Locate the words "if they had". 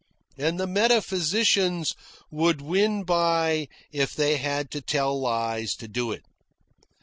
3.91-4.71